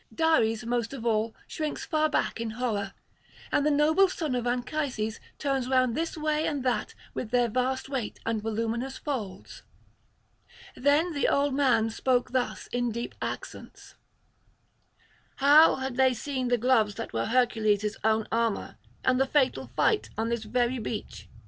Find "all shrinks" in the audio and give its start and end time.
1.05-1.85